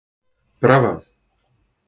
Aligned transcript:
права 0.61 0.95